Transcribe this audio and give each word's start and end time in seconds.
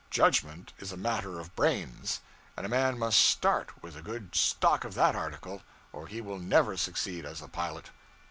Judgment 0.09 0.73
is 0.79 0.91
a 0.91 0.97
matter 0.97 1.39
of 1.39 1.55
brains, 1.55 2.21
and 2.57 2.65
a 2.65 2.69
man 2.69 2.97
must 2.97 3.39
_start 3.39 3.67
_with 3.83 3.95
a 3.95 4.01
good 4.01 4.33
stock 4.33 4.83
of 4.83 4.95
that 4.95 5.15
article 5.15 5.61
or 5.93 6.07
he 6.07 6.21
will 6.21 6.39
never 6.39 6.75
succeed 6.75 7.23
as 7.23 7.39
a 7.39 7.47
pilot. 7.47 7.91